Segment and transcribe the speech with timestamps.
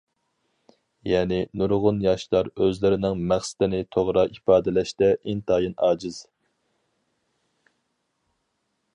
[1.07, 6.17] يەنى، نۇرغۇن ياشلار ئۆزلىرىنىڭ مەقسىتىنى توغرا ئىپادىلەشتە ئىنتايىن ئاجىز.